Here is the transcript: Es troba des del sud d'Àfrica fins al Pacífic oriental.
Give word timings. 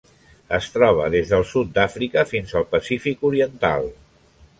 Es 0.57 0.67
troba 0.77 1.09
des 1.15 1.33
del 1.33 1.45
sud 1.49 1.69
d'Àfrica 1.75 2.23
fins 2.31 2.55
al 2.61 2.65
Pacífic 2.73 3.29
oriental. 3.31 3.87